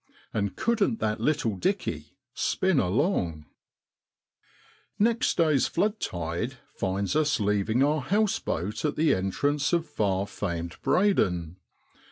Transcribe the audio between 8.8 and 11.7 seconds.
at the entrance of far famed Breydon.